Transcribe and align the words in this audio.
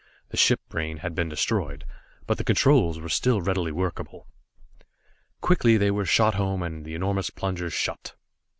The 0.29 0.35
ship 0.37 0.61
brain 0.67 0.97
had 1.05 1.13
been 1.13 1.29
destroyed, 1.29 1.85
but 2.25 2.39
the 2.39 2.43
controls 2.43 2.99
were 2.99 3.07
still 3.07 3.39
readily 3.39 3.71
workable. 3.71 4.25
Quickly 5.41 5.77
they 5.77 5.91
were 5.91 6.05
shot 6.05 6.33
home, 6.33 6.63
and 6.63 6.83
the 6.85 6.95
enormous 6.95 7.29
plungers 7.29 7.73
shut. 7.73 8.15